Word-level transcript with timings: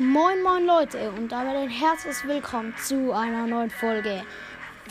Moin 0.00 0.42
moin 0.42 0.66
Leute 0.66 1.12
und 1.12 1.30
damit 1.30 1.54
ein 1.54 1.68
herzliches 1.68 2.26
Willkommen 2.26 2.74
zu 2.84 3.12
einer 3.12 3.46
neuen 3.46 3.70
Folge 3.70 4.24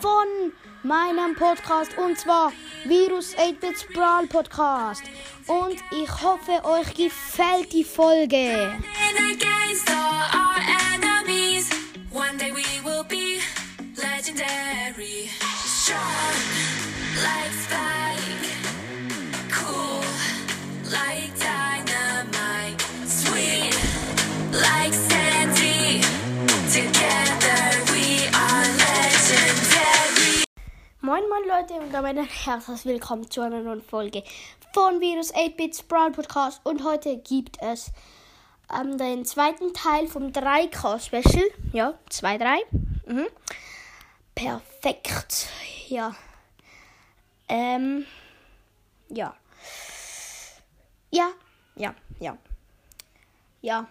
von 0.01 0.53
meinem 0.81 1.35
Podcast 1.35 1.97
und 1.97 2.17
zwar 2.17 2.53
Virus 2.85 3.35
8-Bits 3.35 3.85
Brawl 3.93 4.27
Podcast 4.27 5.03
und 5.47 5.75
ich 5.91 6.09
hoffe 6.09 6.63
euch 6.63 6.93
gefällt 6.93 7.73
die 7.73 7.83
Folge. 7.83 8.79
Leute 31.63 31.81
und 31.81 31.93
damit 31.93 32.17
ein 32.17 32.25
herzliches 32.25 32.85
Willkommen 32.85 33.29
zu 33.29 33.39
einer 33.39 33.61
neuen 33.61 33.81
Folge 33.81 34.23
von 34.73 34.99
Virus 34.99 35.33
8-Bits 35.33 35.83
Brawl 35.83 36.11
Podcast 36.11 36.59
und 36.65 36.83
heute 36.83 37.17
gibt 37.19 37.57
es 37.61 37.91
ähm, 38.73 38.97
den 38.97 39.23
zweiten 39.23 39.73
Teil 39.73 40.07
vom 40.07 40.31
3K 40.31 40.99
Special. 40.99 41.45
Ja, 41.71 41.97
2-3. 42.09 42.57
Mhm. 43.05 43.27
Perfekt. 44.35 45.47
Ja. 45.87 46.13
Ähm. 47.47 48.05
Ja. 49.09 49.33
Ja, 51.11 51.29
ja, 51.75 51.95
ja. 52.19 52.37
Ja. 53.61 53.87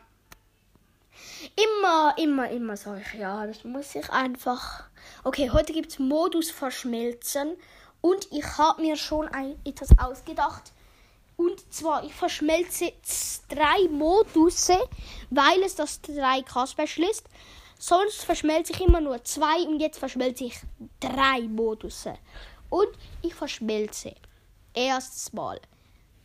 Immer, 1.56 2.14
immer, 2.18 2.50
immer 2.50 2.76
sage 2.76 3.02
ich 3.06 3.20
ja. 3.20 3.46
Das 3.46 3.64
muss 3.64 3.94
ich 3.94 4.08
einfach. 4.10 4.84
Okay, 5.24 5.50
heute 5.50 5.72
gibt 5.72 5.90
es 5.90 5.98
Modus 5.98 6.50
verschmelzen. 6.50 7.56
Und 8.00 8.28
ich 8.32 8.58
habe 8.58 8.82
mir 8.82 8.96
schon 8.96 9.28
ein, 9.28 9.58
etwas 9.64 9.90
ausgedacht. 9.98 10.72
Und 11.36 11.72
zwar, 11.72 12.04
ich 12.04 12.14
verschmelze 12.14 12.92
drei 13.48 13.88
Modusse, 13.90 14.78
weil 15.30 15.62
es 15.62 15.74
das 15.74 16.02
3K-Special 16.02 17.08
ist. 17.08 17.24
Sonst 17.78 18.24
verschmelze 18.24 18.72
ich 18.72 18.80
immer 18.80 19.00
nur 19.00 19.24
zwei 19.24 19.62
und 19.66 19.80
jetzt 19.80 19.98
verschmelze 19.98 20.44
ich 20.44 20.60
drei 21.00 21.40
Modusse. 21.42 22.14
Und 22.70 22.88
ich 23.22 23.34
verschmelze 23.34 24.14
erstes 24.74 25.32
Mal 25.32 25.60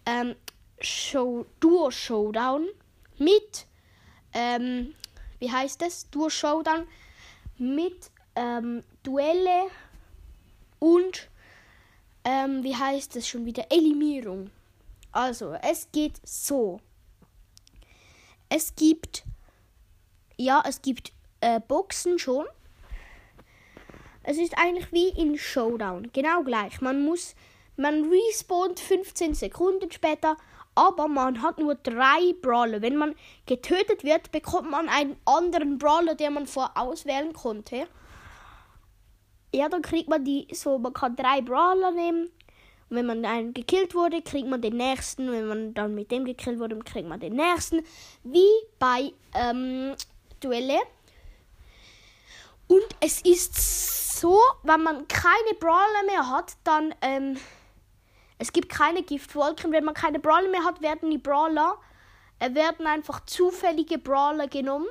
ähm, 0.05 0.35
Show, 0.79 1.45
Duo 1.59 1.91
Showdown 1.91 2.67
mit, 3.17 3.65
ähm, 4.37 4.93
wie 5.39 5.51
heißt 5.51 5.81
es? 5.81 6.09
Duo 6.11 6.29
Showdown 6.29 6.87
mit 7.57 8.11
ähm, 8.35 8.83
Duelle 9.01 9.67
und, 10.79 11.27
ähm, 12.23 12.63
wie 12.63 12.75
heißt 12.75 13.15
es 13.15 13.27
schon 13.27 13.45
wieder? 13.45 13.65
Eliminierung. 13.71 14.51
Also, 15.11 15.53
es 15.53 15.87
geht 15.91 16.21
so. 16.23 16.79
Es 18.47 18.75
gibt, 18.75 19.23
ja, 20.37 20.63
es 20.67 20.83
gibt 20.83 21.11
äh, 21.41 21.59
Boxen 21.59 22.19
schon. 22.19 22.45
Es 24.21 24.37
ist 24.37 24.57
eigentlich 24.57 24.91
wie 24.91 25.09
in 25.09 25.37
Showdown, 25.37 26.11
genau 26.13 26.43
gleich. 26.43 26.79
Man 26.81 27.03
muss, 27.03 27.33
man 27.75 28.07
respawnt 28.09 28.79
15 28.79 29.33
Sekunden 29.33 29.91
später, 29.91 30.37
aber 30.77 31.07
man 31.07 31.41
hat 31.41 31.57
nur 31.57 31.73
drei 31.73 32.33
Brawler. 32.39 32.83
Wenn 32.83 32.97
man 32.97 33.15
getötet 33.47 34.03
wird, 34.03 34.31
bekommt 34.31 34.69
man 34.69 34.87
einen 34.89 35.15
anderen 35.25 35.79
Brawler, 35.79 36.13
den 36.13 36.33
man 36.33 36.45
vorher 36.45 36.77
auswählen 36.77 37.33
konnte. 37.33 37.87
Ja, 39.51 39.69
dann 39.69 39.81
kriegt 39.81 40.07
man 40.07 40.23
die 40.23 40.47
so, 40.53 40.77
man 40.77 40.93
kann 40.93 41.15
drei 41.15 41.41
Brawler 41.41 41.89
nehmen. 41.89 42.29
Und 42.89 42.95
wenn 42.95 43.07
man 43.07 43.25
einen 43.25 43.55
gekillt 43.55 43.95
wurde, 43.95 44.21
kriegt 44.21 44.47
man 44.47 44.61
den 44.61 44.77
nächsten. 44.77 45.31
Wenn 45.31 45.47
man 45.47 45.73
dann 45.73 45.95
mit 45.95 46.11
dem 46.11 46.25
gekillt 46.25 46.59
wurde, 46.59 46.77
kriegt 46.77 47.09
man 47.09 47.19
den 47.19 47.33
nächsten. 47.33 47.81
Wie 48.23 48.47
bei 48.77 49.13
ähm, 49.33 49.95
Duelle. 50.41 50.77
Und 52.67 52.85
es 52.99 53.21
ist 53.21 54.19
so, 54.19 54.39
wenn 54.61 54.83
man 54.83 55.07
keine 55.07 55.57
Brawler 55.59 56.03
mehr 56.05 56.29
hat, 56.29 56.53
dann 56.63 56.93
ähm, 57.01 57.37
es 58.37 58.51
gibt 58.51 58.69
keine 58.69 59.03
Giftwolken. 59.03 59.71
Wenn 59.71 59.83
man 59.83 59.93
keine 59.93 60.19
Brawler 60.19 60.49
mehr 60.49 60.63
hat, 60.63 60.81
werden 60.81 61.09
die 61.09 61.17
Brawler 61.17 61.77
äh, 62.39 62.53
werden 62.53 62.85
einfach 62.87 63.25
zufällige 63.25 63.97
Brawler 63.97 64.47
genommen. 64.47 64.87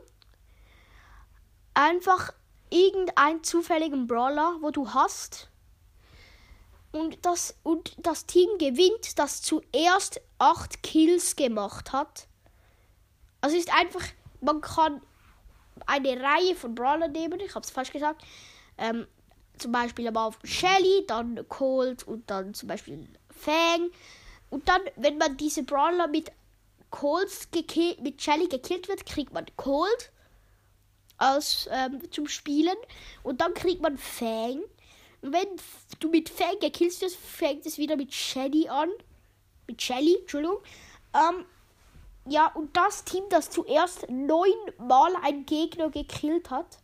Einfach 1.74 2.32
irgendeinen 2.70 3.44
zufälligen 3.44 4.06
Brawler, 4.06 4.56
wo 4.60 4.70
du 4.70 4.92
hast. 4.92 5.50
Und 6.92 7.24
das, 7.26 7.54
und 7.62 7.94
das 7.98 8.26
Team 8.26 8.48
gewinnt, 8.58 9.18
das 9.18 9.42
zuerst 9.42 10.20
acht 10.38 10.82
Kills 10.82 11.36
gemacht 11.36 11.92
hat. 11.92 12.26
Also 13.40 13.56
ist 13.56 13.72
einfach, 13.72 14.02
man 14.40 14.60
kann 14.60 15.02
eine 15.86 16.20
Reihe 16.20 16.56
von 16.56 16.74
Brawler 16.74 17.08
nehmen, 17.08 17.38
ich 17.40 17.54
habe 17.54 17.64
es 17.64 17.70
falsch 17.70 17.92
gesagt. 17.92 18.24
Ähm, 18.78 19.06
zum 19.58 19.72
Beispiel 19.72 20.08
am 20.08 20.16
Anfang 20.16 20.44
Shelly, 20.44 21.04
dann 21.06 21.46
Colt 21.48 22.02
und 22.04 22.30
dann 22.30 22.54
zum 22.54 22.68
Beispiel 22.68 23.08
Fang. 23.36 23.90
Und 24.50 24.68
dann, 24.68 24.80
wenn 24.96 25.18
man 25.18 25.36
diese 25.36 25.62
Brawler 25.62 26.06
mit 26.08 26.30
Colts 26.90 27.50
gekillt, 27.50 28.00
mit 28.00 28.22
Shelly 28.22 28.48
gekillt 28.48 28.88
wird, 28.88 29.06
kriegt 29.06 29.32
man 29.32 29.46
Colt 29.56 30.12
als 31.18 31.68
ähm, 31.72 32.00
zum 32.10 32.28
Spielen 32.28 32.76
und 33.22 33.40
dann 33.40 33.54
kriegt 33.54 33.82
man 33.82 33.98
Fang. 33.98 34.62
Und 35.22 35.32
wenn 35.32 35.48
du 35.98 36.08
mit 36.08 36.28
Fang 36.28 36.58
gekillt 36.60 37.00
wirst, 37.00 37.16
fängt 37.16 37.66
es 37.66 37.78
wieder 37.78 37.96
mit 37.96 38.12
Shelly 38.12 38.68
an. 38.68 38.90
Mit 39.66 39.82
Shelly, 39.82 40.16
Entschuldigung. 40.20 40.58
Ähm, 41.14 41.44
ja, 42.28 42.48
und 42.54 42.76
das 42.76 43.04
Team, 43.04 43.24
das 43.30 43.50
zuerst 43.50 44.08
neunmal 44.10 45.14
einen 45.22 45.46
Gegner 45.46 45.90
gekillt 45.90 46.50
hat. 46.50 46.78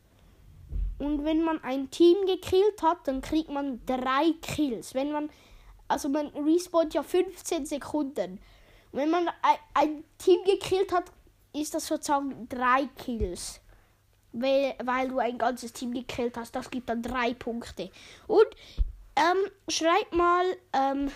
Und 0.98 1.24
wenn 1.24 1.42
man 1.42 1.62
ein 1.64 1.90
Team 1.90 2.16
gekillt 2.26 2.80
hat, 2.82 3.08
dann 3.08 3.22
kriegt 3.22 3.50
man 3.50 3.84
drei 3.86 4.34
Kills. 4.40 4.94
Wenn 4.94 5.10
man, 5.10 5.30
also 5.92 6.08
man 6.08 6.28
respawnt 6.28 6.94
ja 6.94 7.02
15 7.02 7.66
Sekunden. 7.66 8.40
Und 8.90 8.98
wenn 8.98 9.10
man 9.10 9.28
ein, 9.74 10.04
Team 10.18 10.42
gekillt 10.44 10.92
hat, 10.92 11.04
ist 11.52 11.74
das 11.74 11.86
sozusagen 11.86 12.48
drei 12.48 12.88
Kills. 12.96 13.60
Weil, 14.32 14.74
weil 14.82 15.08
du 15.08 15.18
ein 15.18 15.36
ganzes 15.36 15.72
Team 15.72 15.92
gekillt 15.92 16.36
hast. 16.36 16.56
Das 16.56 16.70
gibt 16.70 16.88
dann 16.88 17.02
drei 17.02 17.34
Punkte. 17.34 17.90
Und 18.26 18.46
ähm, 19.16 19.50
schreibt 19.68 20.14
mal 20.14 20.44
ähm, 20.72 21.10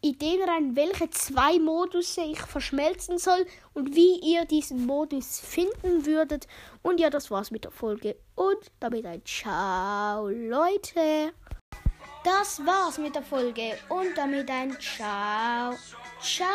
Ideen 0.00 0.42
rein, 0.48 0.76
welche 0.76 1.08
zwei 1.10 1.58
Modusse 1.58 2.22
ich 2.22 2.40
verschmelzen 2.40 3.18
soll 3.18 3.46
und 3.72 3.94
wie 3.94 4.18
ihr 4.20 4.44
diesen 4.44 4.84
Modus 4.84 5.38
finden 5.38 6.04
würdet. 6.04 6.48
Und 6.82 6.98
ja, 6.98 7.10
das 7.10 7.30
war's 7.30 7.50
mit 7.50 7.64
der 7.64 7.70
Folge. 7.70 8.16
Und 8.34 8.72
damit 8.80 9.06
ein 9.06 9.24
Ciao, 9.24 10.28
Leute. 10.28 11.32
Das 12.24 12.58
war's 12.64 12.96
mit 12.96 13.14
der 13.14 13.22
Folge 13.22 13.76
und 13.90 14.16
damit 14.16 14.50
ein 14.50 14.74
Ciao. 14.80 15.76
Ciao. 16.22 16.48